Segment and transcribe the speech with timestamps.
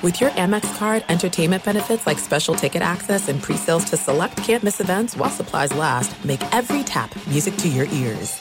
[0.00, 4.78] With your Amex card, entertainment benefits like special ticket access and pre-sales to select campus
[4.78, 8.38] events while supplies last, make every tap music to your ears.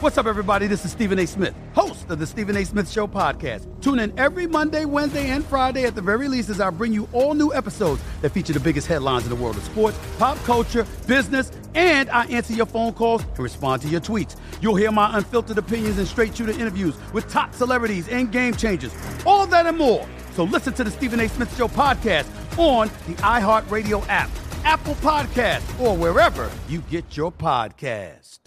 [0.00, 0.66] What's up, everybody?
[0.66, 1.26] This is Stephen A.
[1.28, 2.64] Smith, host of the Stephen A.
[2.64, 3.66] Smith Show podcast.
[3.80, 7.08] Tune in every Monday, Wednesday, and Friday at the very least as I bring you
[7.12, 10.84] all new episodes that feature the biggest headlines in the world of sports, pop culture,
[11.06, 14.34] business, and I answer your phone calls and respond to your tweets.
[14.60, 18.92] You'll hear my unfiltered opinions and straight shooter interviews with top celebrities and game changers.
[19.24, 20.06] All that and more.
[20.36, 21.30] So listen to the Stephen A.
[21.30, 22.26] Smith Show podcast
[22.58, 24.28] on the iHeartRadio app,
[24.64, 28.40] Apple Podcast, or wherever you get your podcast.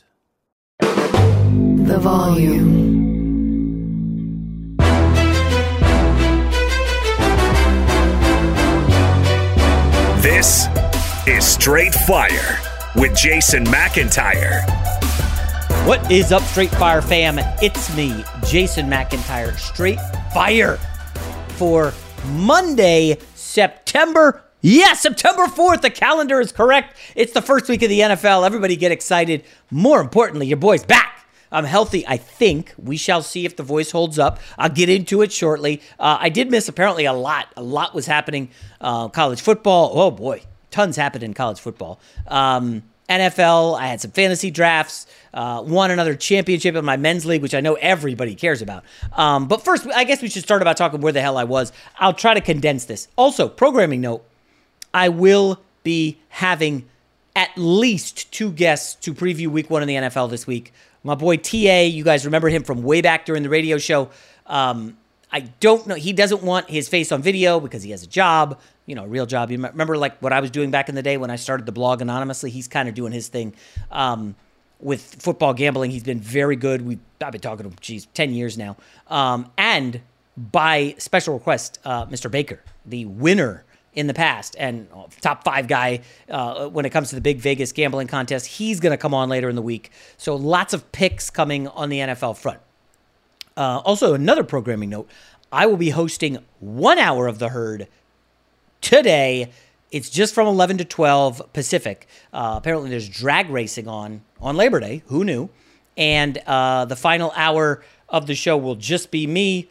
[0.81, 3.17] The volume.
[10.21, 10.67] This
[11.25, 12.59] is Straight Fire
[12.97, 14.61] with Jason McIntyre.
[15.87, 17.39] What is up, Straight Fire fam?
[17.63, 19.57] It's me, Jason McIntyre.
[19.57, 19.99] Straight
[20.31, 20.77] Fire
[21.59, 21.93] for
[22.27, 24.41] Monday, September.
[24.61, 25.81] Yes, September 4th.
[25.81, 26.95] The calendar is correct.
[27.17, 28.45] It's the first week of the NFL.
[28.45, 29.43] Everybody get excited.
[29.69, 31.27] More importantly, your boy's back.
[31.51, 32.73] I'm healthy, I think.
[32.77, 34.39] We shall see if the voice holds up.
[34.57, 35.81] I'll get into it shortly.
[35.99, 37.51] Uh, I did miss apparently a lot.
[37.57, 38.51] A lot was happening.
[38.79, 39.91] Uh, college football.
[39.95, 41.99] Oh boy, tons happened in college football.
[42.27, 43.79] Um, NFL.
[43.79, 45.07] I had some fantasy drafts.
[45.33, 48.83] Uh, won another championship in my men's league, which I know everybody cares about.
[49.13, 51.71] Um, but first, I guess we should start about talking where the hell I was.
[51.99, 53.07] I'll try to condense this.
[53.15, 54.23] Also, programming note:
[54.93, 56.87] I will be having
[57.35, 60.73] at least two guests to preview Week One in the NFL this week.
[61.03, 64.09] My boy TA, you guys remember him from way back during the radio show.
[64.47, 64.97] Um,
[65.31, 65.95] I don't know.
[65.95, 68.59] He doesn't want his face on video because he has a job,
[68.89, 69.51] you know, a real job.
[69.51, 71.71] You remember like what I was doing back in the day when I started the
[71.71, 72.49] blog anonymously?
[72.49, 73.53] He's kind of doing his thing
[73.91, 74.35] um,
[74.79, 75.91] with football gambling.
[75.91, 76.81] He's been very good.
[76.81, 78.77] We I've been talking to him, geez, 10 years now.
[79.07, 80.01] Um, and
[80.35, 82.31] by special request, uh, Mr.
[82.31, 83.63] Baker, the winner
[83.93, 84.87] in the past and
[85.21, 88.47] top five guy uh, when it comes to the big Vegas gambling contest.
[88.47, 89.91] He's going to come on later in the week.
[90.17, 92.59] So lots of picks coming on the NFL front.
[93.55, 95.09] Uh, also, another programming note
[95.51, 97.87] I will be hosting one hour of the herd
[98.81, 99.51] today.
[99.91, 102.07] It's just from 11 to 12 Pacific.
[102.31, 105.03] Uh, apparently, there's drag racing on on Labor Day.
[105.07, 105.49] Who knew?
[105.97, 109.69] And uh, the final hour of the show will just be me.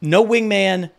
[0.00, 0.90] No wingman,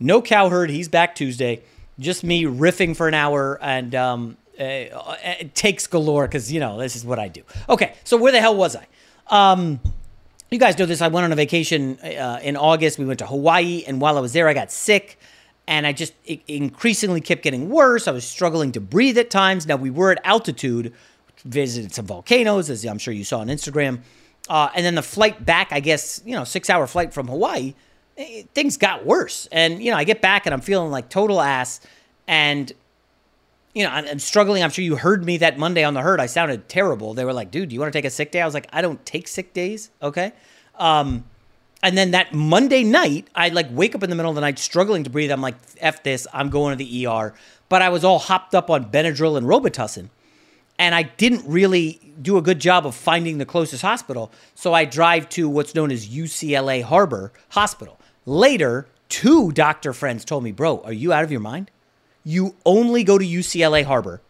[0.00, 0.70] no cowherd.
[0.70, 1.62] He's back Tuesday
[1.98, 6.78] just me riffing for an hour and um, uh, it takes galore because you know
[6.78, 7.42] this is what I do.
[7.68, 8.86] Okay, so where the hell was I?
[9.28, 9.80] Um,
[10.50, 11.00] you guys know this.
[11.00, 12.98] I went on a vacation uh, in August.
[12.98, 15.18] We went to Hawaii, and while I was there, I got sick,
[15.66, 16.12] and I just
[16.46, 18.06] increasingly kept getting worse.
[18.06, 19.66] I was struggling to breathe at times.
[19.66, 20.92] Now we were at altitude,
[21.44, 24.00] visited some volcanoes, as I'm sure you saw on Instagram,
[24.48, 25.68] uh, and then the flight back.
[25.72, 27.74] I guess you know six hour flight from Hawaii
[28.16, 29.48] Eh, things got worse.
[29.50, 31.80] And, you know, I get back and I'm feeling like total ass.
[32.28, 32.72] And,
[33.74, 34.62] you know, I'm, I'm, struggling.
[34.62, 36.20] I'm sure you heard me that Monday on the herd.
[36.20, 37.14] I sounded terrible.
[37.14, 38.40] They were like, dude, do you want to take a sick day?
[38.40, 39.90] I was like, I don't take sick days.
[40.00, 40.32] Okay.
[40.76, 41.24] Um,
[41.84, 44.58] and then that Monday night, I like wake up in the middle of the night
[44.58, 45.30] struggling to breathe.
[45.30, 47.34] I'm like, F this, I'm going to the ER.
[47.68, 50.08] But I was all hopped up on Benadryl and Robitussin.
[50.78, 54.32] And I didn't really do a good job of finding the closest hospital.
[54.54, 58.00] So I drive to what's known as UCLA Harbor Hospital.
[58.24, 61.70] Later, two doctor friends told me, Bro, are you out of your mind?
[62.24, 64.22] You only go to UCLA Harbor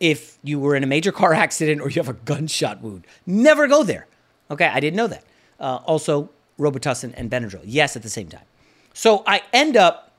[0.00, 3.06] if you were in a major car accident or you have a gunshot wound.
[3.26, 4.06] Never go there.
[4.50, 5.24] Okay, I didn't know that.
[5.60, 7.62] Uh, also, Robitussin and Benadryl.
[7.64, 8.44] Yes, at the same time.
[8.92, 10.12] So I end up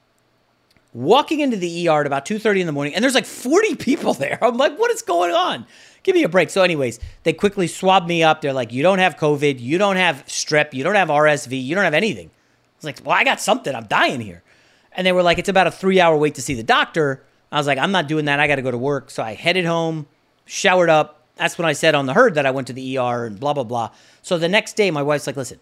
[0.94, 4.14] walking into the ER at about 2.30 in the morning, and there's like 40 people
[4.14, 4.38] there.
[4.42, 5.66] I'm like, what is going on?
[6.06, 6.50] give me a break.
[6.50, 8.40] So, anyways, they quickly swab me up.
[8.40, 11.76] They're like, you don't have COVID, you don't have strep, you don't have RSV, you
[11.76, 12.28] don't have anything.
[12.28, 13.76] I was like, well, I got something.
[13.76, 14.44] I'm dying here.
[14.94, 17.24] And they were like, it's about a three hour wait to see the doctor.
[17.52, 18.40] I was like, I'm not doing that.
[18.40, 19.10] I got to go to work.
[19.10, 20.08] So I headed home,
[20.46, 21.24] showered up.
[21.36, 23.54] That's when I said on the herd that I went to the ER and blah,
[23.54, 23.90] blah, blah.
[24.22, 25.60] So the next day, my wife's like, listen,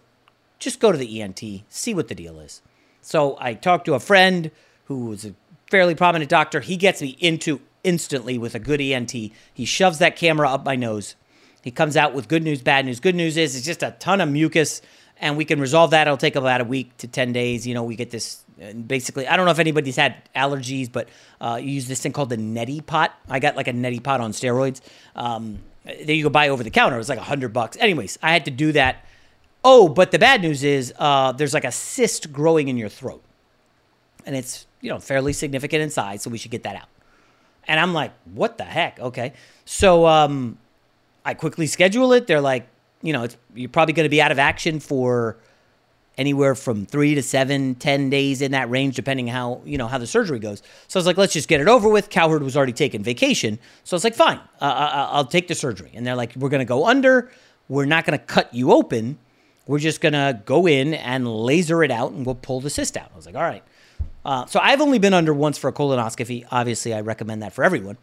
[0.58, 2.62] just go to the ENT, see what the deal is.
[3.00, 4.50] So I talked to a friend
[4.84, 5.34] who was a
[5.70, 6.60] fairly prominent doctor.
[6.60, 9.12] He gets me into instantly with a good ENT.
[9.12, 11.16] He shoves that camera up my nose.
[11.62, 13.00] He comes out with good news, bad news.
[13.00, 14.82] Good news is it's just a ton of mucus,
[15.18, 16.06] and we can resolve that.
[16.06, 17.66] It'll take about a week to 10 days.
[17.66, 18.44] You know, we get this
[18.86, 21.08] basically, I don't know if anybody's had allergies, but
[21.40, 23.14] uh, you use this thing called the neti pot.
[23.28, 24.80] I got like a neti pot on steroids
[25.16, 26.96] um, that you could buy over the counter.
[26.96, 27.76] It was like a hundred bucks.
[27.78, 29.04] Anyways, I had to do that.
[29.64, 33.22] Oh, but the bad news is uh, there's like a cyst growing in your throat,
[34.26, 36.88] and it's you know fairly significant in size, so we should get that out.
[37.66, 39.00] And I'm like, what the heck?
[39.00, 39.32] Okay,
[39.64, 40.58] so um,
[41.24, 42.26] I quickly schedule it.
[42.26, 42.68] They're like,
[43.00, 45.38] you know, it's you're probably going to be out of action for
[46.18, 49.96] anywhere from three to seven, ten days in that range, depending how you know how
[49.96, 50.62] the surgery goes.
[50.88, 52.10] So I was like, let's just get it over with.
[52.10, 55.92] Cowherd was already taking vacation, so I was like, fine, uh, I'll take the surgery.
[55.94, 57.30] And they're like, we're gonna go under.
[57.66, 59.18] We're not gonna cut you open.
[59.66, 63.10] We're just gonna go in and laser it out, and we'll pull the cyst out.
[63.12, 63.62] I was like, all right.
[64.24, 66.46] Uh, so I've only been under once for a colonoscopy.
[66.50, 67.98] Obviously, I recommend that for everyone.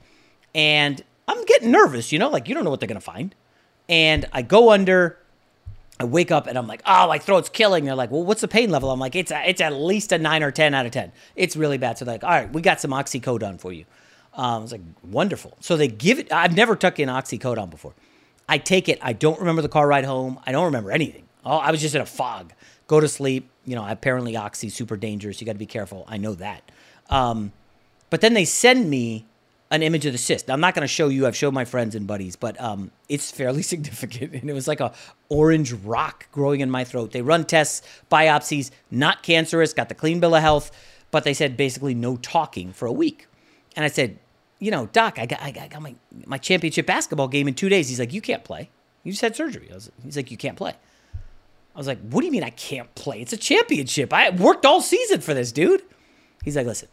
[0.54, 3.34] And I'm getting nervous, you know, like you don't know what they're gonna find.
[3.90, 5.18] And I go under
[6.02, 7.86] I wake up and I'm like, oh, my throat's killing.
[7.86, 8.90] They're like, well, what's the pain level?
[8.90, 11.12] I'm like, it's a, it's at least a nine or ten out of ten.
[11.36, 12.00] It's really bad.
[12.00, 13.86] So they're like, all right, we got some oxycodone for you.
[14.34, 15.56] Um, I was like, wonderful.
[15.60, 16.34] So they give it.
[16.34, 17.94] I've never took in oxycodone before.
[18.50, 18.98] I take it.
[19.04, 20.40] I don't remember the car ride home.
[20.44, 21.28] I don't remember anything.
[21.45, 22.53] Oh, I was just in a fog.
[22.88, 23.49] Go to sleep.
[23.65, 25.39] You know, apparently oxy super dangerous.
[25.39, 26.05] You got to be careful.
[26.07, 26.71] I know that.
[27.09, 27.51] Um,
[28.09, 29.25] but then they send me
[29.71, 30.47] an image of the cyst.
[30.47, 31.25] Now, I'm not going to show you.
[31.25, 34.33] I've showed my friends and buddies, but um, it's fairly significant.
[34.33, 34.93] And it was like a
[35.29, 37.11] orange rock growing in my throat.
[37.11, 39.73] They run tests, biopsies, not cancerous.
[39.73, 40.71] Got the clean bill of health,
[41.09, 43.27] but they said basically no talking for a week.
[43.75, 44.19] And I said,
[44.59, 45.95] you know, doc, I got, I got my
[46.25, 47.89] my championship basketball game in two days.
[47.89, 48.69] He's like, you can't play.
[49.03, 49.69] You just had surgery.
[49.73, 50.73] Was, he's like, you can't play.
[51.75, 53.21] I was like, what do you mean I can't play?
[53.21, 54.12] It's a championship.
[54.12, 55.81] I worked all season for this, dude.
[56.44, 56.89] He's like, listen,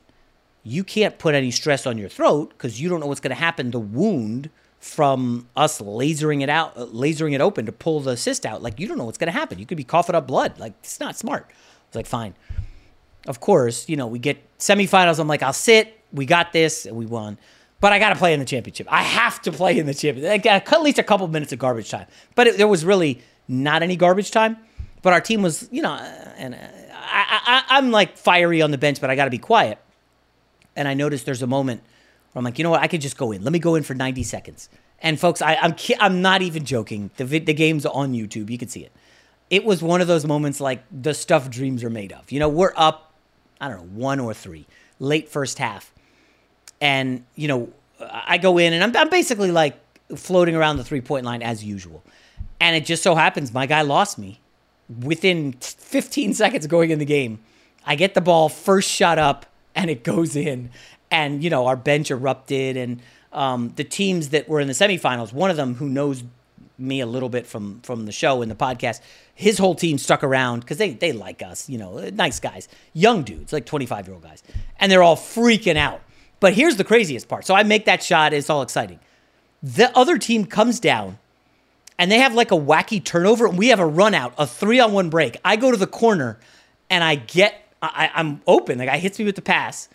[0.62, 3.40] you can't put any stress on your throat because you don't know what's going to
[3.40, 3.70] happen.
[3.70, 8.62] The wound from us lasering it out, lasering it open to pull the cyst out,
[8.62, 9.58] like you don't know what's going to happen.
[9.58, 10.58] You could be coughing up blood.
[10.58, 11.46] Like it's not smart.
[11.48, 11.54] I
[11.88, 12.34] was like, fine.
[13.26, 15.18] Of course, you know we get semifinals.
[15.18, 16.00] I'm like, I'll sit.
[16.12, 17.38] We got this, and we won.
[17.80, 18.86] But I got to play in the championship.
[18.90, 20.46] I have to play in the championship.
[20.46, 22.06] at least a couple minutes of garbage time.
[22.34, 24.58] But it, there was really not any garbage time.
[25.00, 26.58] But our team was, you know, and uh,
[26.92, 29.78] I, I, I'm like fiery on the bench, but I got to be quiet
[30.78, 31.82] and I noticed there's a moment
[32.32, 32.80] where I'm like, you know what?
[32.80, 33.42] I could just go in.
[33.42, 34.68] Let me go in for 90 seconds.
[35.00, 37.10] And folks, I, am I'm, I'm not even joking.
[37.16, 38.48] The the game's on YouTube.
[38.48, 38.92] You can see it.
[39.50, 42.30] It was one of those moments like the stuff dreams are made of.
[42.30, 43.12] You know, we're up,
[43.60, 44.66] I don't know, one or three,
[44.98, 45.92] late first half,
[46.80, 49.76] and you know, I go in and I'm, I'm basically like
[50.16, 52.02] floating around the three point line as usual,
[52.60, 54.40] and it just so happens my guy lost me
[55.02, 57.40] within 15 seconds going in the game.
[57.84, 60.70] I get the ball first shot up and it goes in.
[61.10, 62.76] And, you know, our bench erupted.
[62.76, 63.00] And
[63.32, 66.24] um, the teams that were in the semifinals, one of them who knows
[66.80, 69.00] me a little bit from from the show and the podcast,
[69.34, 73.24] his whole team stuck around because they, they like us, you know, nice guys, young
[73.24, 74.42] dudes, like 25 year old guys.
[74.78, 76.00] And they're all freaking out.
[76.40, 77.44] But here's the craziest part.
[77.46, 79.00] So I make that shot, it's all exciting.
[79.60, 81.18] The other team comes down
[81.98, 84.80] and they have like a wacky turnover, and we have a run out, a three
[84.80, 85.36] on one break.
[85.44, 86.38] I go to the corner
[86.90, 88.78] and I get I, I'm open.
[88.78, 89.88] The guy hits me with the pass,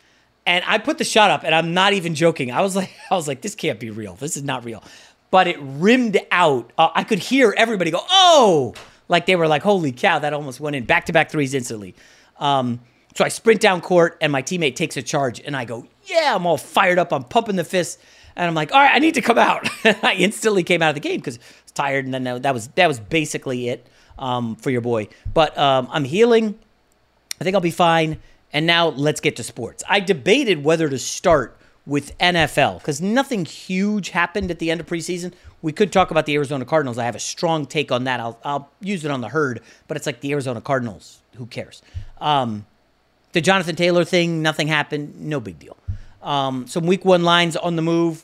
[0.46, 2.52] and I put the shot up, and I'm not even joking.
[2.52, 4.16] I was like, I was like, this can't be real.
[4.16, 4.84] This is not real.
[5.32, 6.72] But it rimmed out.
[6.78, 8.74] Uh, I could hear everybody go, oh,
[9.08, 10.86] like they were like, holy cow, that almost went in.
[10.86, 11.96] Back to back threes instantly.
[12.38, 12.80] Um,
[13.16, 16.36] so I sprint down court, and my teammate takes a charge, and I go, yeah,
[16.36, 17.12] I'm all fired up.
[17.12, 18.00] I'm pumping the fist.
[18.36, 19.70] And I'm like, all right, I need to come out.
[20.04, 22.88] I instantly came out of the game because I tired, and then that was that
[22.88, 23.88] was basically it
[24.18, 25.08] um, for your boy.
[25.34, 26.58] But um, I'm healing.
[27.40, 28.20] I think I'll be fine.
[28.52, 29.84] And now let's get to sports.
[29.90, 34.88] I debated whether to start with NFL because nothing huge happened at the end of
[34.88, 35.34] preseason.
[35.62, 36.98] We could talk about the Arizona Cardinals.
[36.98, 38.20] I have a strong take on that.
[38.20, 41.20] I'll, I'll use it on the herd, but it's like the Arizona Cardinals.
[41.36, 41.82] Who cares?
[42.22, 42.66] Um,
[43.32, 45.20] the Jonathan Taylor thing, nothing happened.
[45.20, 45.76] No big deal.
[46.22, 48.24] Um, some week one lines on the move.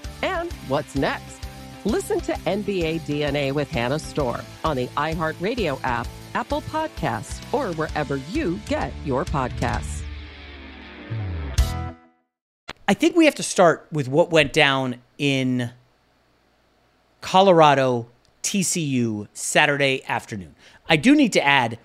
[0.21, 1.39] And what's next?
[1.83, 8.17] Listen to NBA DNA with Hannah Storm on the iHeartRadio app, Apple Podcasts, or wherever
[8.17, 10.03] you get your podcasts.
[12.87, 15.71] I think we have to start with what went down in
[17.21, 18.07] Colorado
[18.43, 20.55] TCU Saturday afternoon.
[20.89, 21.79] I do need to add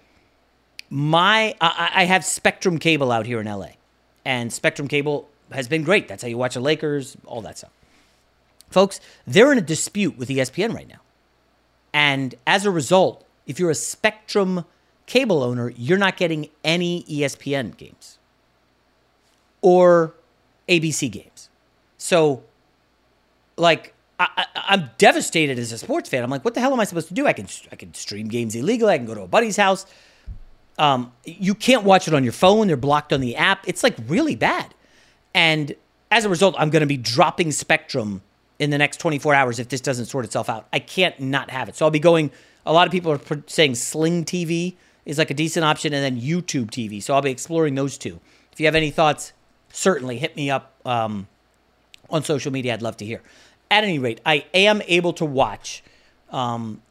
[0.90, 3.70] my I, I have Spectrum Cable out here in LA,
[4.24, 6.08] and Spectrum Cable has been great.
[6.08, 7.70] That's how you watch the Lakers, all that stuff.
[8.70, 11.00] Folks, they're in a dispute with ESPN right now.
[11.92, 14.64] And as a result, if you're a Spectrum
[15.06, 18.18] cable owner, you're not getting any ESPN games
[19.62, 20.14] or
[20.68, 21.48] ABC games.
[21.96, 22.42] So,
[23.56, 26.22] like, I, am devastated as a sports fan.
[26.22, 27.26] I'm like, what the hell am I supposed to do?
[27.26, 28.92] I can I can stream games illegally.
[28.92, 29.86] I can go to a buddy's house.
[30.78, 32.66] Um, you can't watch it on your phone.
[32.66, 33.66] They're blocked on the app.
[33.66, 34.74] It's like really bad.
[35.34, 35.74] And
[36.10, 38.22] as a result, I'm going to be dropping Spectrum
[38.58, 40.66] in the next 24 hours if this doesn't sort itself out.
[40.72, 41.76] I can't not have it.
[41.76, 42.30] So I'll be going.
[42.64, 46.20] A lot of people are saying Sling TV is like a decent option, and then
[46.20, 47.02] YouTube TV.
[47.02, 48.20] So I'll be exploring those two.
[48.52, 49.32] If you have any thoughts,
[49.72, 51.28] certainly hit me up um,
[52.10, 52.74] on social media.
[52.74, 53.22] I'd love to hear.
[53.70, 55.82] At any rate, I am able to watch
[56.30, 56.82] um,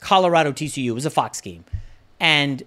[0.00, 0.86] Colorado TCU.
[0.86, 1.64] It was a Fox game,
[2.18, 2.62] and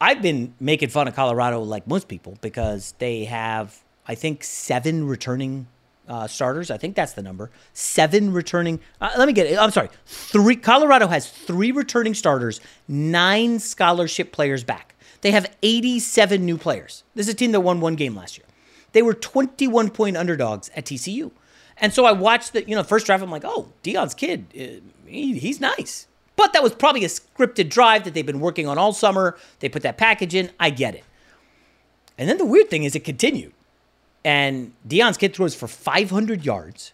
[0.00, 5.06] I've been making fun of Colorado like most people because they have, I think, seven
[5.06, 5.68] returning
[6.08, 6.70] uh, starters.
[6.70, 7.50] I think that's the number.
[7.72, 8.80] Seven returning.
[9.00, 9.58] Uh, let me get it.
[9.58, 9.88] I'm sorry.
[10.06, 10.56] Three.
[10.56, 14.94] Colorado has three returning starters, nine scholarship players back.
[15.22, 17.02] They have 87 new players.
[17.14, 18.46] This is a team that won one game last year.
[18.92, 21.30] They were 21 point underdogs at TCU.
[21.78, 23.22] And so I watched the, you know, first drive.
[23.22, 26.06] I'm like, oh, Deion's kid, uh, he, he's nice.
[26.36, 29.36] But that was probably a scripted drive that they've been working on all summer.
[29.60, 30.50] They put that package in.
[30.60, 31.04] I get it.
[32.18, 33.52] And then the weird thing is it continued.
[34.24, 36.92] And Deion's kid throws for 500 yards.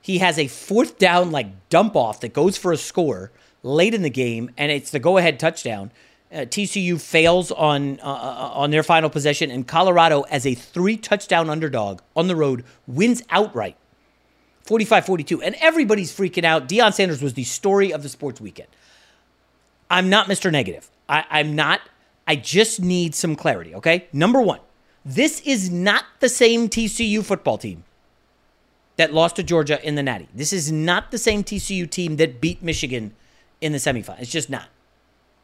[0.00, 4.02] He has a fourth down, like dump off that goes for a score late in
[4.02, 5.90] the game, and it's the go ahead touchdown.
[6.32, 10.96] Uh, TCU fails on uh, uh, on their final possession, and Colorado, as a three
[10.96, 13.76] touchdown underdog on the road, wins outright
[14.64, 15.42] 45 42.
[15.42, 16.68] And everybody's freaking out.
[16.68, 18.68] Deion Sanders was the story of the sports weekend.
[19.90, 20.50] I'm not Mr.
[20.50, 20.90] Negative.
[21.08, 21.80] I, I'm not.
[22.26, 24.06] I just need some clarity, okay?
[24.12, 24.60] Number one,
[25.04, 27.84] this is not the same TCU football team
[28.96, 30.28] that lost to Georgia in the Natty.
[30.34, 33.14] This is not the same TCU team that beat Michigan
[33.60, 34.20] in the semifinal.
[34.20, 34.68] It's just not.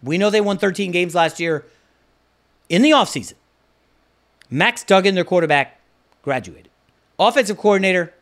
[0.02, 1.66] We know they won 13 games last year
[2.68, 3.34] in the offseason.
[4.50, 5.80] Max Duggan, their quarterback,
[6.22, 6.70] graduated.
[7.18, 8.14] Offensive coordinator,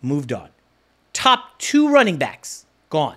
[0.00, 0.48] moved on.
[1.12, 3.16] Top two running backs, gone.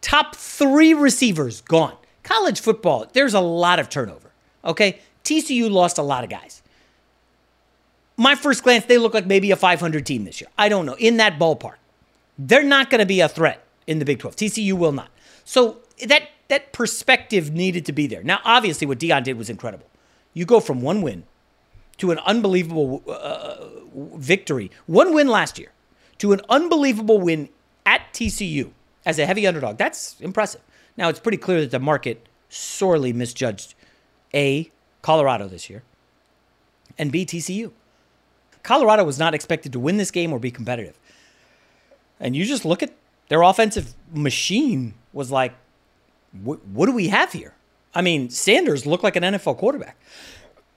[0.00, 1.96] Top three receivers, gone.
[2.22, 4.32] College football, there's a lot of turnover.
[4.64, 5.00] Okay?
[5.24, 6.62] TCU lost a lot of guys.
[8.16, 10.48] My first glance, they look like maybe a 500 team this year.
[10.56, 10.94] I don't know.
[10.94, 11.76] In that ballpark.
[12.38, 14.36] They're not going to be a threat in the Big 12.
[14.36, 15.10] TCU will not.
[15.44, 18.22] So that that perspective needed to be there.
[18.22, 19.86] Now, obviously, what Deion did was incredible.
[20.34, 21.24] You go from one win
[21.98, 23.66] to an unbelievable uh,
[24.16, 25.70] victory, one win last year,
[26.18, 27.48] to an unbelievable win
[27.86, 28.72] at TCU
[29.06, 29.78] as a heavy underdog.
[29.78, 30.60] That's impressive.
[30.96, 33.74] Now, it's pretty clear that the market sorely misjudged
[34.32, 34.70] A,
[35.02, 35.82] Colorado this year,
[36.98, 37.72] and B, TCU.
[38.64, 40.98] Colorado was not expected to win this game or be competitive.
[42.18, 42.92] And you just look at
[43.28, 45.54] their offensive machine was like,
[46.42, 47.54] what do we have here?
[47.94, 49.96] I mean, Sanders looked like an NFL quarterback.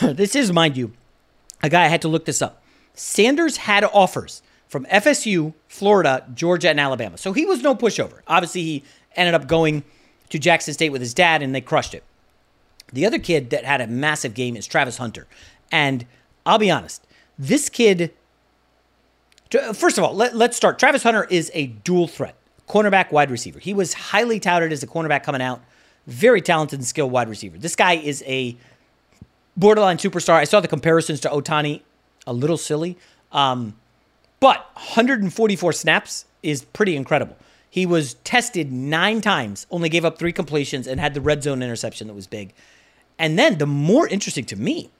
[0.00, 0.92] this is, mind you,
[1.62, 2.62] a guy I had to look this up.
[2.94, 7.18] Sanders had offers from FSU, Florida, Georgia, and Alabama.
[7.18, 8.20] So he was no pushover.
[8.28, 8.84] Obviously, he
[9.16, 9.82] ended up going
[10.28, 12.04] to Jackson State with his dad, and they crushed it.
[12.92, 15.26] The other kid that had a massive game is Travis Hunter.
[15.72, 16.06] And
[16.46, 17.04] I'll be honest,
[17.38, 18.12] this kid,
[19.72, 20.78] first of all, let, us start.
[20.78, 22.36] Travis Hunter is a dual threat
[22.68, 23.58] cornerback, wide receiver.
[23.58, 25.62] He was highly touted as a cornerback coming out.
[26.06, 27.58] Very talented and skilled wide receiver.
[27.58, 28.56] This guy is a
[29.56, 30.34] borderline superstar.
[30.34, 31.82] I saw the comparisons to Ohtani,
[32.26, 32.96] a little silly.
[33.32, 33.74] Um,
[34.40, 37.36] but 144 snaps is pretty incredible.
[37.70, 41.62] He was tested nine times, only gave up three completions, and had the red zone
[41.62, 42.52] interception that was big.
[43.18, 44.90] And then the more interesting to me,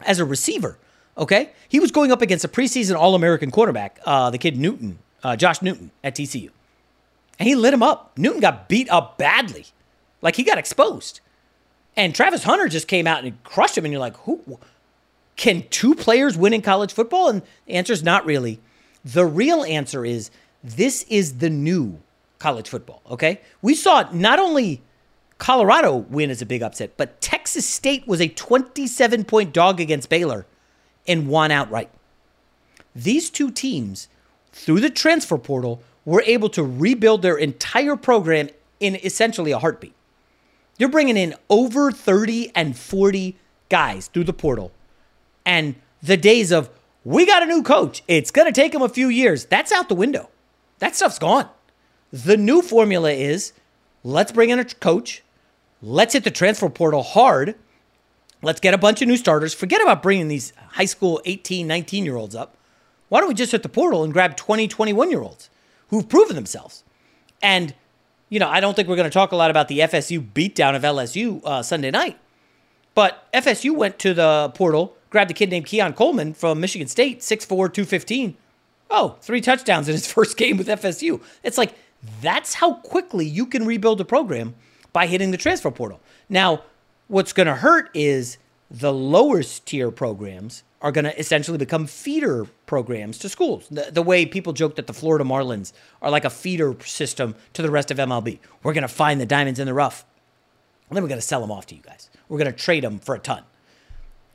[0.00, 0.78] as a receiver,
[1.16, 4.98] okay, he was going up against a preseason All American quarterback, uh, the kid Newton,
[5.22, 6.50] uh, Josh Newton at TCU.
[7.38, 8.12] And he lit him up.
[8.16, 9.66] Newton got beat up badly.
[10.22, 11.20] Like he got exposed.
[11.96, 13.84] And Travis Hunter just came out and crushed him.
[13.84, 14.58] And you're like, who?
[15.36, 17.28] Can two players win in college football?
[17.28, 18.60] And the answer is not really.
[19.04, 20.30] The real answer is
[20.62, 22.00] this is the new
[22.38, 23.40] college football, okay?
[23.62, 24.82] We saw not only
[25.38, 30.08] Colorado win as a big upset, but Texas State was a 27 point dog against
[30.08, 30.46] Baylor
[31.06, 31.90] and won outright.
[32.94, 34.08] These two teams,
[34.52, 39.94] through the transfer portal, were able to rebuild their entire program in essentially a heartbeat.
[40.78, 43.36] You're bringing in over 30 and 40
[43.68, 44.72] guys through the portal.
[45.46, 46.70] And the days of,
[47.04, 49.88] we got a new coach, it's going to take him a few years, that's out
[49.88, 50.30] the window.
[50.78, 51.48] That stuff's gone.
[52.12, 53.52] The new formula is
[54.02, 55.22] let's bring in a coach,
[55.82, 57.56] let's hit the transfer portal hard,
[58.44, 59.54] let's get a bunch of new starters.
[59.54, 62.56] Forget about bringing these high school 18, 19 year olds up.
[63.08, 65.50] Why don't we just hit the portal and grab 20, 21 year olds?
[65.94, 66.84] who've proven themselves.
[67.42, 67.74] And,
[68.28, 70.74] you know, I don't think we're going to talk a lot about the FSU beatdown
[70.74, 72.18] of LSU uh, Sunday night.
[72.94, 77.20] But FSU went to the portal, grabbed a kid named Keon Coleman from Michigan State,
[77.20, 78.36] 6'4, 215.
[78.90, 81.20] Oh, three touchdowns in his first game with FSU.
[81.42, 81.74] It's like,
[82.20, 84.54] that's how quickly you can rebuild a program
[84.92, 86.00] by hitting the transfer portal.
[86.28, 86.62] Now,
[87.08, 88.38] what's going to hurt is
[88.70, 93.66] the lowest tier programs are going to essentially become feeder programs to schools.
[93.70, 97.62] The, the, way people joke that the Florida Marlins are like a feeder system to
[97.62, 98.38] the rest of MLB.
[98.62, 100.04] We're going to find the diamonds in the rough.
[100.88, 102.10] And then we're going to sell them off to you guys.
[102.28, 103.44] We're going to trade them for a ton.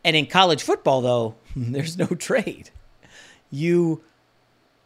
[0.03, 2.71] And in college football, though, there's no trade.
[3.51, 4.03] You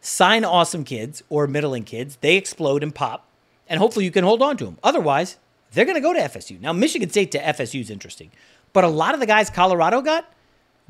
[0.00, 3.26] sign awesome kids or middling kids, they explode and pop,
[3.68, 4.78] and hopefully you can hold on to them.
[4.82, 5.38] Otherwise,
[5.74, 6.60] they're going to go to FSU.
[6.60, 8.30] Now, Michigan State to FSU is interesting,
[8.72, 10.32] but a lot of the guys Colorado got,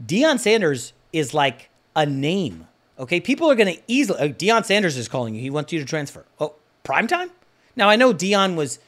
[0.04, 2.66] Deion Sanders is like a name.
[2.98, 4.18] Okay, people are going to easily.
[4.18, 5.40] Uh, Deion Sanders is calling you.
[5.40, 6.24] He wants you to transfer.
[6.38, 7.30] Oh, prime time.
[7.76, 8.78] Now I know Deion was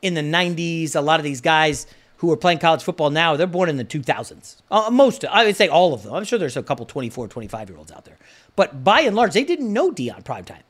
[0.00, 0.96] in the '90s.
[0.96, 1.86] A lot of these guys
[2.18, 4.56] who are playing college football now, they're born in the 2000s.
[4.70, 6.14] Uh, most, I would say all of them.
[6.14, 8.16] I'm sure there's a couple 24, 25 year olds out there.
[8.56, 10.62] But by and large, they didn't know Deion prime time,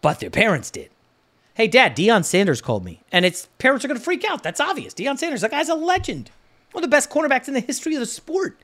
[0.00, 0.90] but their parents did.
[1.56, 4.42] Hey, Dad, Deion Sanders called me, and its parents are going to freak out.
[4.42, 4.92] That's obvious.
[4.92, 6.30] Deion Sanders, that guy's a legend,
[6.72, 8.60] one of the best cornerbacks in the history of the sport.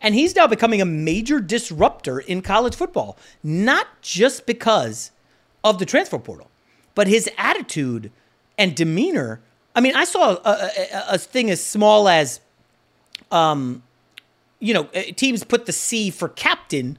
[0.00, 5.10] And he's now becoming a major disruptor in college football, not just because
[5.62, 6.50] of the transfer portal,
[6.94, 8.10] but his attitude
[8.56, 9.42] and demeanor.
[9.74, 12.40] I mean, I saw a, a, a thing as small as,
[13.30, 13.82] um,
[14.60, 16.98] you know, uh, teams put the C for captain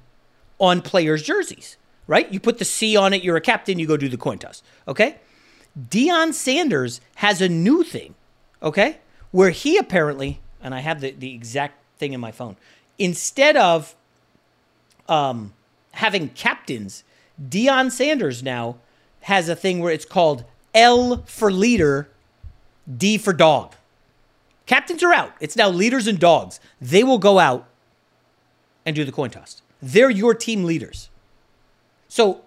[0.60, 1.78] on players' jerseys.
[2.08, 2.32] Right?
[2.32, 4.64] You put the C on it, you're a captain, you go do the coin toss,
[4.88, 5.18] okay?
[5.78, 8.16] Deion Sanders has a new thing,
[8.62, 9.00] okay?
[9.32, 12.56] Where he apparently, and I have the, the exact thing in my phone,
[12.98, 13.96] instead of
[15.10, 15.54] um,
[15.92, 17.04] having captains,
[17.42, 18.78] Deion Sanders now
[19.22, 22.10] has a thing where it's called L for leader,
[22.98, 23.74] D for dog.
[24.66, 25.34] Captains are out.
[25.40, 26.60] It's now leaders and dogs.
[26.80, 27.68] They will go out
[28.86, 29.62] and do the coin toss.
[29.82, 31.10] They're your team leaders.
[32.16, 32.44] So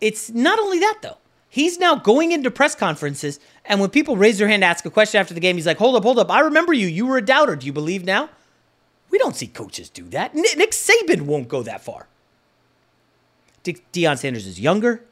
[0.00, 1.18] it's not only that, though.
[1.48, 4.90] He's now going into press conferences, and when people raise their hand to ask a
[4.90, 6.32] question after the game, he's like, Hold up, hold up.
[6.32, 6.88] I remember you.
[6.88, 7.54] You were a doubter.
[7.54, 8.28] Do you believe now?
[9.10, 10.34] We don't see coaches do that.
[10.34, 12.08] Nick Saban won't go that far.
[13.62, 15.04] De- Deion Sanders is younger.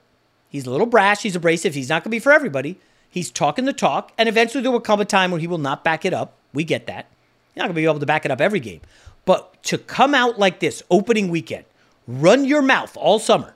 [0.48, 1.22] He's a little brash.
[1.22, 1.76] He's abrasive.
[1.76, 2.80] He's not going to be for everybody.
[3.08, 5.84] He's talking the talk, and eventually there will come a time where he will not
[5.84, 6.34] back it up.
[6.52, 7.06] We get that.
[7.54, 8.80] You're not going to be able to back it up every game.
[9.26, 11.66] But to come out like this opening weekend,
[12.08, 13.54] run your mouth all summer,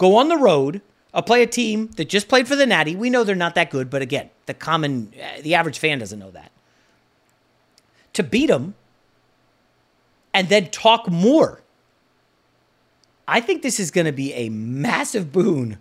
[0.00, 0.80] go on the road,
[1.12, 2.96] uh, play a team that just played for the Natty.
[2.96, 6.18] We know they're not that good, but again, the common, uh, the average fan doesn't
[6.18, 6.50] know that.
[8.14, 8.74] To beat them
[10.32, 11.60] and then talk more.
[13.28, 15.76] I think this is going to be a massive boon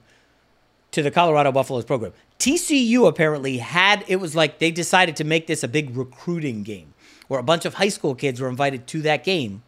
[0.91, 2.11] to the Colorado Buffaloes program.
[2.39, 6.93] TCU apparently had, it was like they decided to make this a big recruiting game
[7.29, 9.63] where a bunch of high school kids were invited to that game,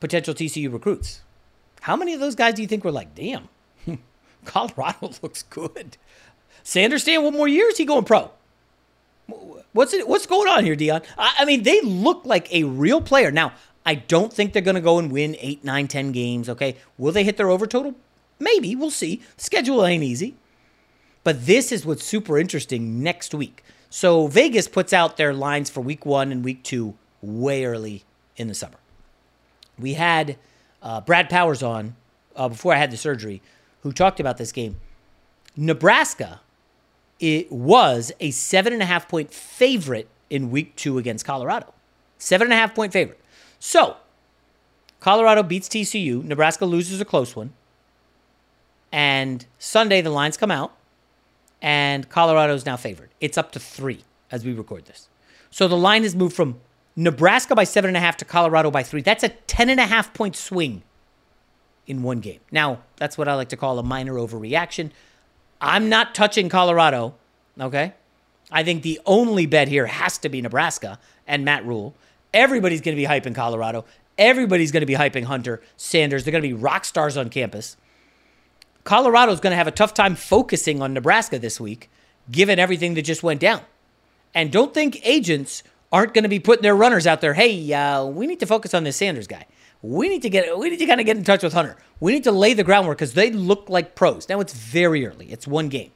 [0.00, 1.22] potential TCU recruits.
[1.88, 3.48] How many of those guys do you think were like, damn,
[4.44, 5.96] Colorado looks good?
[6.62, 7.66] Sanders staying one more year?
[7.70, 8.30] Is he going pro?
[9.72, 11.02] What's it, what's going on here, Deion?
[11.16, 13.30] I, I mean, they look like a real player.
[13.30, 13.54] Now,
[13.86, 16.50] I don't think they're going to go and win eight, nine, ten games.
[16.50, 17.94] Okay, will they hit their over total?
[18.38, 19.22] Maybe we'll see.
[19.38, 20.34] Schedule ain't easy,
[21.24, 23.64] but this is what's super interesting next week.
[23.88, 28.04] So Vegas puts out their lines for week one and week two way early
[28.36, 28.76] in the summer.
[29.78, 30.36] We had
[30.82, 31.96] uh, Brad Powers on
[32.36, 33.42] uh, before I had the surgery,
[33.82, 34.76] who talked about this game.
[35.56, 36.40] Nebraska,
[37.20, 41.72] it was a seven and a half point favorite in week two against Colorado.
[42.18, 43.20] Seven and a half point favorite.
[43.58, 43.96] So,
[45.00, 46.22] Colorado beats TCU.
[46.24, 47.52] Nebraska loses a close one.
[48.90, 50.74] And Sunday, the lines come out,
[51.60, 53.10] and Colorado is now favored.
[53.20, 55.08] It's up to three as we record this.
[55.50, 56.60] So the line has moved from
[56.98, 59.02] Nebraska by seven and a half to Colorado by three.
[59.02, 60.82] That's a ten and a half point swing
[61.86, 62.40] in one game.
[62.50, 64.90] Now, that's what I like to call a minor overreaction.
[65.60, 67.14] I'm not touching Colorado,
[67.60, 67.94] okay?
[68.50, 71.94] I think the only bet here has to be Nebraska and Matt Rhule.
[72.34, 73.84] Everybody's going to be hyping Colorado.
[74.18, 76.24] Everybody's going to be hyping Hunter Sanders.
[76.24, 77.76] They're going to be rock stars on campus.
[78.82, 81.90] Colorado's going to have a tough time focusing on Nebraska this week,
[82.28, 83.60] given everything that just went down.
[84.34, 87.34] And don't think agents aren't going to be putting their runners out there.
[87.34, 89.46] Hey, uh, we need to focus on this Sanders guy.
[89.80, 91.76] We need to get we need to kind of get in touch with Hunter.
[92.00, 94.28] We need to lay the groundwork because they look like pros.
[94.28, 95.26] Now it's very early.
[95.30, 95.92] It's one game,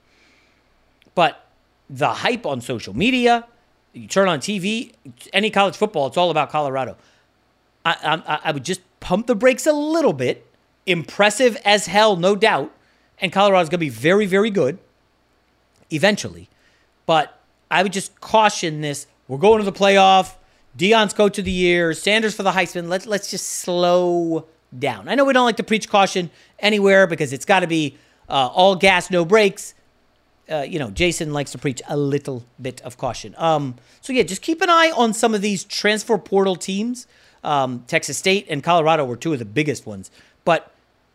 [1.14, 1.44] but
[1.90, 3.46] the hype on social media,
[3.92, 4.92] you turn on TV,
[5.32, 6.96] any college football, it's all about Colorado.
[7.84, 10.46] I, I, I would just pump the brakes a little bit.
[10.86, 12.72] Impressive as hell, no doubt.
[13.18, 14.78] And Colorado's going to be very, very good
[15.90, 16.48] eventually.
[17.06, 17.38] But
[17.70, 19.06] I would just caution this.
[19.32, 20.34] We're going to the playoff.
[20.76, 21.94] Deion's coach of the year.
[21.94, 22.88] Sanders for the Heisman.
[22.88, 24.44] Let's let's just slow
[24.78, 25.08] down.
[25.08, 27.96] I know we don't like to preach caution anywhere because it's got to be
[28.28, 29.72] uh, all gas, no brakes.
[30.50, 33.34] Uh, you know, Jason likes to preach a little bit of caution.
[33.38, 37.06] Um, so yeah, just keep an eye on some of these transfer portal teams.
[37.42, 40.10] Um, Texas State and Colorado were two of the biggest ones,
[40.44, 40.74] but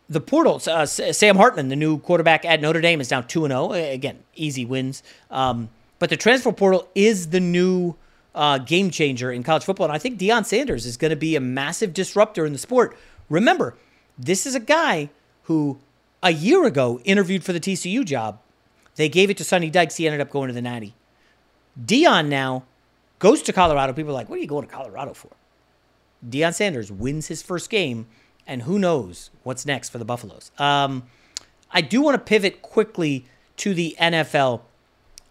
[0.09, 0.59] the portal.
[0.65, 3.73] Uh, Sam Hartman, the new quarterback at Notre Dame, is now two and zero.
[3.73, 5.03] Again, easy wins.
[5.29, 7.95] Um, but the transfer portal is the new
[8.37, 11.35] uh, game changer in college football, and I think Deion Sanders is going to be
[11.35, 12.95] a massive disruptor in the sport.
[13.29, 13.75] Remember,
[14.17, 15.09] this is a guy
[15.43, 15.79] who
[16.21, 18.39] a year ago interviewed for the TCU job.
[18.95, 19.95] They gave it to Sonny Dykes.
[19.95, 20.93] He ended up going to the Natty.
[21.83, 22.63] Deion now
[23.19, 23.93] goes to Colorado.
[23.93, 25.31] People are like, what are you going to Colorado for?
[26.27, 28.07] Deion Sanders wins his first game,
[28.45, 30.51] and who knows what's next for the Buffaloes.
[30.59, 31.03] Um,
[31.71, 33.25] I do want to pivot quickly
[33.57, 34.61] to the NFL.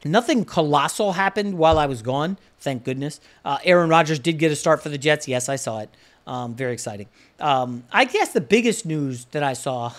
[0.05, 3.21] Nothing colossal happened while I was gone, thank goodness.
[3.45, 5.27] Uh, Aaron Rodgers did get a start for the Jets.
[5.27, 5.91] Yes, I saw it.
[6.27, 7.09] Um, very exciting.
[7.41, 9.93] Um, I guess the biggest news that I saw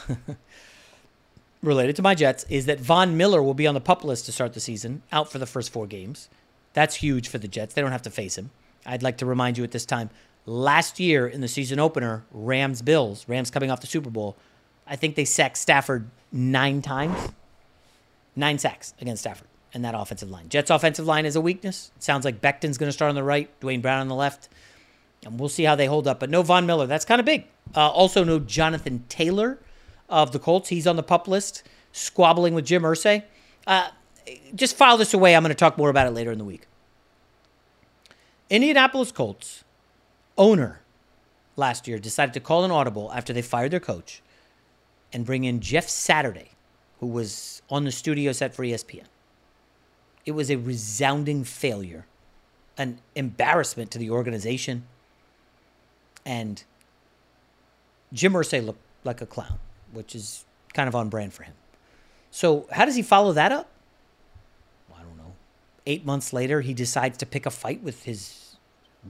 [1.63, 4.31] related to my Jets is that Von Miller will be on the pup list to
[4.31, 6.29] start the season, out for the first four games.
[6.73, 7.73] That's huge for the Jets.
[7.73, 8.51] They don't have to face him.
[8.85, 10.09] I'd like to remind you at this time
[10.45, 14.37] last year in the season opener, Rams Bills, Rams coming off the Super Bowl,
[14.85, 17.33] I think they sacked Stafford nine times.
[18.35, 20.49] Nine sacks against Stafford and that offensive line.
[20.49, 21.91] Jets' offensive line is a weakness.
[21.97, 24.49] It sounds like Becton's going to start on the right, Duane Brown on the left.
[25.25, 26.19] And we'll see how they hold up.
[26.19, 26.87] But no Von Miller.
[26.87, 27.45] That's kind of big.
[27.75, 29.59] Uh, also, no Jonathan Taylor.
[30.09, 30.69] of the Colts.
[30.69, 33.23] He's on the pup list, squabbling with Jim Irsay.
[33.65, 33.89] Uh,
[34.55, 35.35] just file this away.
[35.35, 36.67] I'm going to talk more about it later in the week.
[38.49, 39.63] Indianapolis Colts
[40.37, 40.81] owner
[41.55, 44.21] last year decided to call an audible after they fired their coach
[45.11, 46.51] and bring in Jeff Saturday,
[46.99, 49.05] who was on the studio set for ESPN.
[50.27, 52.05] It was a resounding failure,
[52.77, 54.83] an embarrassment to the organization,
[56.25, 56.61] and
[58.11, 59.57] Jim Irsay looked like a clown,
[59.93, 61.53] which is kind of on brand for him.
[62.29, 63.69] So, how does he follow that up?
[64.93, 65.31] I don't know.
[65.85, 68.57] Eight months later, he decides to pick a fight with his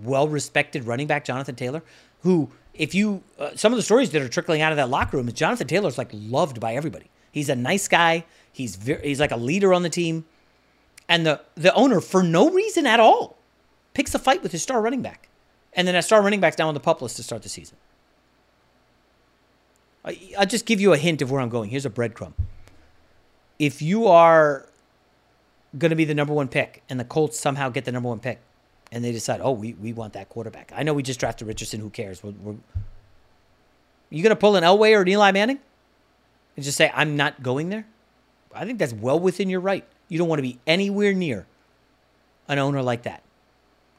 [0.03, 1.81] well respected running back, Jonathan Taylor,
[2.21, 5.17] who, if you, uh, some of the stories that are trickling out of that locker
[5.17, 7.09] room is Jonathan Taylor's like loved by everybody.
[7.31, 8.25] He's a nice guy.
[8.51, 10.25] He's very, he's like a leader on the team.
[11.09, 13.37] And the, the owner, for no reason at all,
[13.93, 15.29] picks a fight with his star running back.
[15.73, 17.77] And then that star running back's down on the pup list to start the season.
[20.03, 21.69] I, I'll just give you a hint of where I'm going.
[21.69, 22.33] Here's a breadcrumb.
[23.59, 24.67] If you are
[25.77, 28.19] going to be the number one pick and the Colts somehow get the number one
[28.19, 28.39] pick
[28.91, 30.71] and they decide, oh, we, we want that quarterback.
[30.75, 31.79] I know we just drafted Richardson.
[31.79, 32.23] Who cares?
[32.23, 32.55] We're, we're...
[34.09, 35.59] you going to pull an Elway or an Eli Manning
[36.55, 37.85] and just say, I'm not going there?
[38.53, 39.85] I think that's well within your right.
[40.09, 41.45] You don't want to be anywhere near
[42.47, 43.23] an owner like that.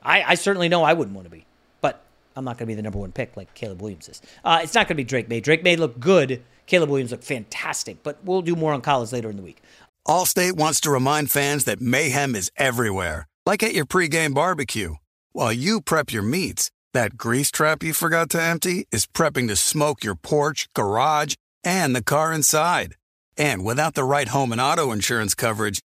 [0.02, 1.44] I, I certainly know I wouldn't want to be,
[1.80, 2.02] but
[2.36, 4.22] I'm not going to be the number one pick like Caleb Williams is.
[4.44, 5.40] Uh, it's not going to be Drake Maye.
[5.40, 6.42] Drake Maye look good.
[6.66, 9.62] Caleb Williams looked fantastic, but we'll do more on college later in the week.
[10.06, 14.94] Allstate wants to remind fans that mayhem is everywhere, like at your pregame barbecue.
[15.32, 19.56] While you prep your meats, that grease trap you forgot to empty is prepping to
[19.56, 22.96] smoke your porch, garage, and the car inside.
[23.36, 25.80] And without the right home and auto insurance coverage,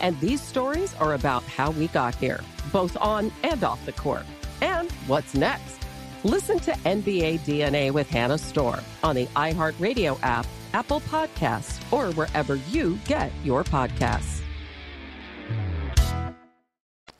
[0.00, 2.40] And these stories are about how we got here,
[2.72, 4.24] both on and off the court.
[4.60, 5.76] And what's next?
[6.24, 12.56] Listen to NBA DNA with Hannah Storm on the iHeartRadio app, Apple Podcasts, or wherever
[12.70, 14.42] you get your podcasts.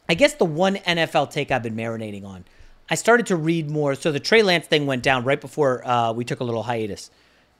[0.09, 2.45] I guess the one NFL take I've been marinating on,
[2.89, 3.95] I started to read more.
[3.95, 7.11] So the Trey Lance thing went down right before uh, we took a little hiatus.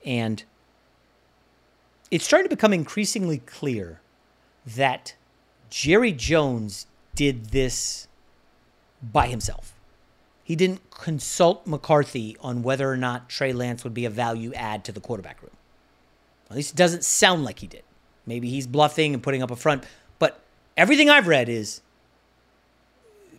[0.05, 0.43] And
[2.11, 4.01] it's starting to become increasingly clear
[4.67, 5.15] that
[5.71, 8.09] Jerry Jones did this
[9.03, 9.73] by himself.
[10.43, 14.85] he didn't consult McCarthy on whether or not Trey Lance would be a value add
[14.85, 15.57] to the quarterback room.
[16.49, 17.83] At least it doesn't sound like he did.
[18.27, 19.85] Maybe he's bluffing and putting up a front,
[20.21, 20.41] but
[20.77, 21.81] everything I've read is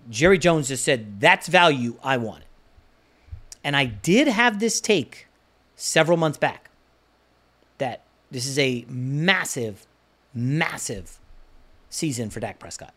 [0.09, 2.47] Jerry Jones just said, That's value, I want it.
[3.63, 5.27] And I did have this take
[5.75, 6.69] several months back
[7.77, 9.85] that this is a massive,
[10.37, 11.19] massive
[11.89, 12.93] season for Dak Prescott.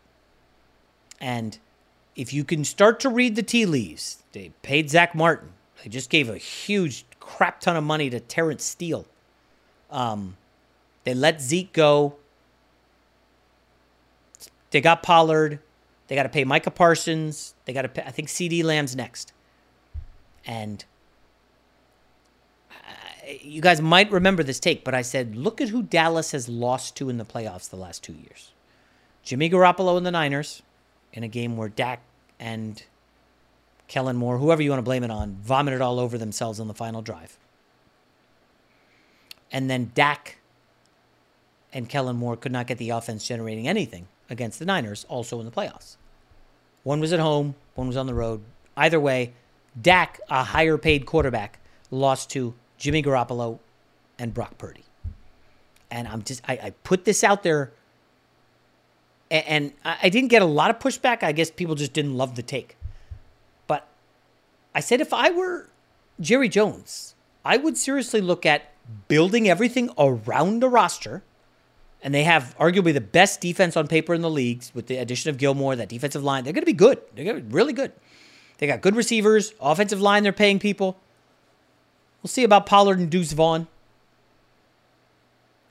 [1.19, 1.57] And
[2.15, 5.49] if you can start to read the tea leaves, they paid Zack Martin.
[5.83, 9.05] They just gave a huge crap ton of money to Terence Steele.
[9.89, 10.37] Um,
[11.03, 12.15] they let Zeke go.
[14.71, 15.59] They got Pollard.
[16.07, 17.53] They got to pay Micah Parsons.
[17.65, 19.33] They got to pay, I think CeeDee Lamb's next.
[20.45, 20.83] And
[23.41, 26.95] you guys might remember this take, but I said, look at who Dallas has lost
[26.97, 28.51] to in the playoffs the last two years.
[29.23, 30.61] Jimmy Garoppolo and the Niners
[31.13, 32.01] in a game where Dak
[32.39, 32.83] and
[33.87, 36.73] Kellen Moore, whoever you want to blame it on, vomited all over themselves on the
[36.73, 37.37] final drive.
[39.51, 40.37] And then Dak
[41.73, 45.45] and Kellen Moore could not get the offense generating anything against the Niners, also in
[45.45, 45.97] the playoffs.
[46.83, 48.41] One was at home, one was on the road.
[48.75, 49.33] Either way,
[49.79, 51.59] Dak, a higher paid quarterback,
[51.91, 53.59] lost to Jimmy Garoppolo
[54.17, 54.83] and Brock Purdy.
[55.91, 57.71] And I'm just, I, I put this out there,
[59.29, 61.21] and, and I didn't get a lot of pushback.
[61.21, 62.75] I guess people just didn't love the take.
[63.67, 63.87] But
[64.73, 65.69] I said if I were
[66.19, 67.13] Jerry Jones,
[67.45, 68.71] I would seriously look at
[69.07, 71.21] building everything around the roster
[72.01, 75.29] and they have arguably the best defense on paper in the leagues with the addition
[75.29, 76.43] of Gilmore, that defensive line.
[76.43, 76.99] They're going to be good.
[77.13, 77.91] They're going to be really good.
[78.57, 80.97] They got good receivers, offensive line, they're paying people.
[82.21, 83.67] We'll see about Pollard and Deuce Vaughn.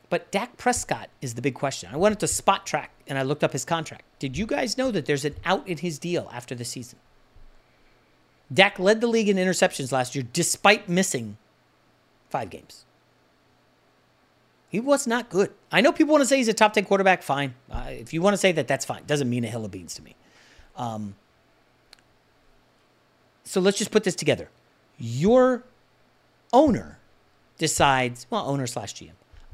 [0.08, 1.88] But Dak Prescott is the big question.
[1.92, 4.02] I went to Spotrac and I looked up his contract.
[4.18, 6.98] Did you guys know that there's an out in his deal after the season?
[8.52, 11.36] Dak led the league in interceptions last year despite missing
[12.28, 12.84] five games.
[14.68, 15.52] He was not good.
[15.70, 17.22] I know people want to say he's a top 10 quarterback.
[17.22, 17.54] Fine.
[17.70, 19.04] Uh, if you want to say that, that's fine.
[19.04, 20.14] Doesn't mean a hill of beans to me.
[20.76, 21.14] Um,
[23.44, 24.48] so let's just put this together.
[24.96, 25.64] Your
[26.52, 26.98] owner
[27.58, 29.10] decides, well, owner slash GM,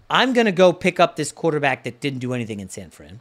[0.08, 3.20] I'm going to go pick up this quarterback that didn't do anything in San Fran.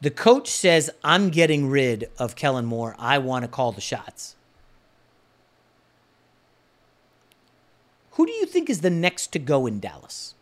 [0.00, 2.94] The coach says, I'm getting rid of Kellen Moore.
[2.98, 4.36] I want to call the shots.
[8.12, 10.34] Who do you think is the next to go in Dallas?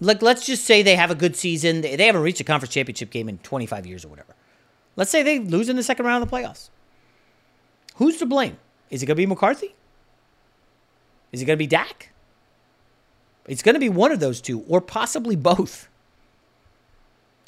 [0.00, 1.80] Like, let's just say they have a good season.
[1.80, 4.34] They, they haven't reached a conference championship game in 25 years or whatever.
[4.94, 6.70] Let's say they lose in the second round of the playoffs.
[7.96, 8.58] Who's to blame?
[8.90, 9.74] Is it going to be McCarthy?
[11.32, 12.10] Is it going to be Dak?
[13.46, 15.88] It's going to be one of those two, or possibly both.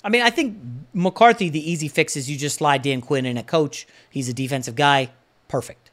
[0.02, 0.58] I mean, I think
[0.94, 3.86] McCarthy, the easy fix is you just slide Dan Quinn in at coach.
[4.08, 5.10] He's a defensive guy.
[5.48, 5.90] Perfect.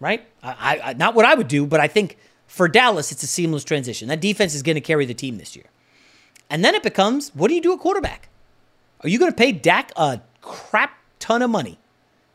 [0.00, 0.26] Right?
[0.42, 3.64] I, I, not what I would do, but I think for Dallas, it's a seamless
[3.64, 4.06] transition.
[4.08, 5.66] That defense is going to carry the team this year.
[6.48, 8.28] And then it becomes what do you do at quarterback?
[9.00, 11.78] Are you going to pay Dak a crap ton of money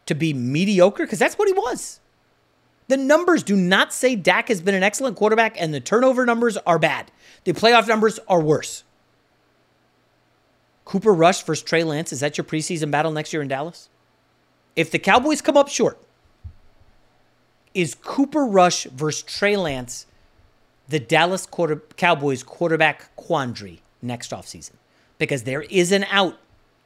[0.06, 1.04] to be mediocre?
[1.04, 2.00] Because that's what he was.
[2.94, 6.58] The numbers do not say Dak has been an excellent quarterback, and the turnover numbers
[6.58, 7.12] are bad.
[7.44, 8.84] The playoff numbers are worse.
[10.86, 13.90] Cooper Rush versus Trey Lance, is that your preseason battle next year in Dallas?
[14.76, 15.98] If the Cowboys come up short,
[17.74, 20.06] is Cooper Rush versus Trey Lance
[20.88, 24.74] the Dallas quarter, Cowboys quarterback quandary next offseason?
[25.18, 26.38] Because there is an out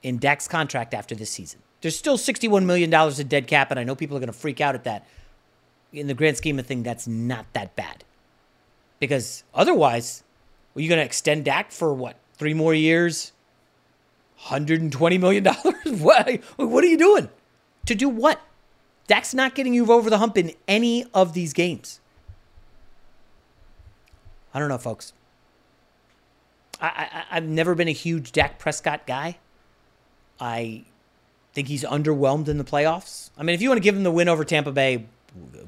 [0.04, 1.60] in Dak's contract after this season.
[1.82, 4.62] There's still $61 million in dead cap, and I know people are going to freak
[4.62, 5.06] out at that.
[5.94, 8.04] In the grand scheme of thing, that's not that bad.
[9.00, 10.24] Because otherwise,
[10.76, 13.32] are you going to extend Dak for what, three more years?
[14.46, 15.46] $120 million?
[16.02, 17.30] what, what are you doing?
[17.86, 18.42] To do what?
[19.08, 22.02] Dak's not getting you over the hump in any of these games.
[24.54, 25.14] I don't know, folks.
[26.82, 29.38] I, I, have never been a huge Dak Prescott guy.
[30.40, 30.84] I
[31.54, 33.32] think he's underwhelmed in the playoffs.
[33.38, 35.06] I mean, if you want to give him the win over Tampa Bay,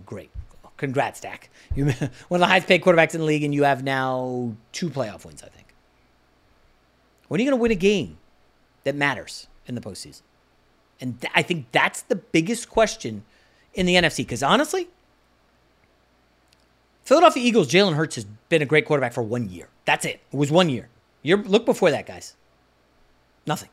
[0.06, 0.32] great.
[0.78, 1.50] Congrats, Dak.
[1.76, 1.88] You're
[2.30, 5.26] one of the highest paid quarterbacks in the league, and you have now two playoff
[5.26, 5.68] wins, I think.
[7.28, 8.18] When are you going to win a game
[8.86, 10.22] that matters in the postseason?
[11.02, 13.24] And th- I think that's the biggest question
[13.74, 14.18] in the NFC.
[14.18, 14.88] Because honestly,
[17.04, 19.68] Philadelphia Eagles, Jalen Hurts has been a great quarterback for one year.
[19.86, 20.22] That's it.
[20.32, 20.90] It was one year.
[21.22, 22.36] You're, look before that, guys.
[23.46, 23.70] Nothing.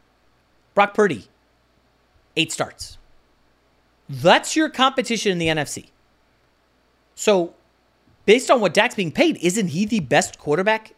[0.74, 1.26] Brock Purdy,
[2.36, 2.98] eight starts.
[4.08, 5.90] That's your competition in the NFC.
[7.14, 7.54] So,
[8.24, 10.94] based on what Dak's being paid, isn't he the best quarterback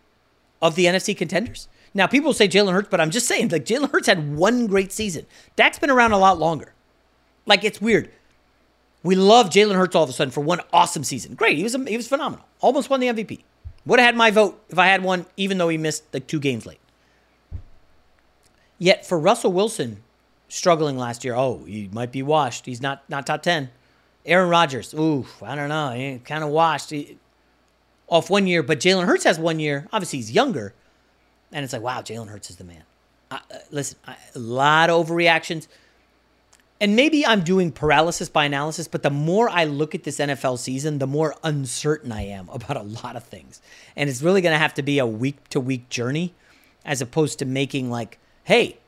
[0.61, 1.69] of the NFC contenders?
[1.95, 4.93] Now, people say Jalen Hurts, but I'm just saying, like, Jalen Hurts had one great
[4.93, 5.27] season.
[5.57, 6.75] Dak's been around a lot longer.
[7.47, 8.11] Like, it's weird.
[9.03, 11.35] We love Jalen Hurts all of a sudden for one awesome season.
[11.35, 12.45] Great, he was he was phenomenal.
[12.61, 13.43] Almost won the MVP.
[13.87, 16.41] Would have had my vote if I had one, even though he missed like two
[16.41, 16.81] games late.
[18.79, 20.03] Yet for Russell Wilson,
[20.49, 22.67] struggling last year, oh, he might be washed.
[22.67, 23.71] He's not not top ten.
[24.27, 27.19] Aaron Rodgers, ooh, I don't know, he kind of washed he,
[28.09, 28.63] off one year.
[28.63, 29.89] But Jalen Hurts has one year.
[29.93, 30.75] Obviously, he's younger,
[31.53, 32.83] and it's like, wow, Jalen Hurts is the man.
[33.31, 33.39] Uh,
[33.71, 35.69] listen, I, a lot of overreactions
[36.81, 40.59] and maybe I'm doing paralysis by analysis, but the more I look at this NFL
[40.59, 43.61] season, the more uncertain I am about a lot of things.
[43.97, 46.35] And it's really going to have to be a week to week journey
[46.85, 48.79] as opposed to making like, hey,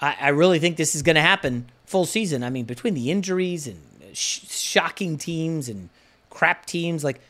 [0.00, 2.42] I, I really think this is going to happen full season.
[2.42, 3.80] I mean, between the injuries and
[4.12, 5.88] sh- shocking teams and
[6.30, 7.20] crap teams, like,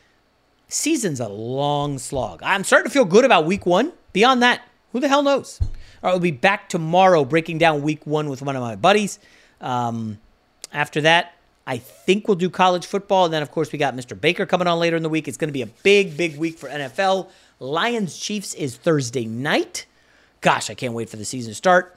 [0.67, 2.41] season's a long slog.
[2.43, 3.93] I'm starting to feel good about week one.
[4.13, 4.61] Beyond that,
[4.91, 5.59] who the hell knows?
[5.61, 5.67] All
[6.03, 9.19] right, we'll be back tomorrow breaking down week one with one of my buddies.
[9.61, 10.19] Um,
[10.71, 11.33] after that,
[11.65, 13.25] I think we'll do college football.
[13.25, 14.19] And then, of course, we got Mr.
[14.19, 15.27] Baker coming on later in the week.
[15.27, 17.29] It's going to be a big, big week for NFL.
[17.59, 19.85] Lions Chiefs is Thursday night.
[20.41, 21.96] Gosh, I can't wait for the season to start.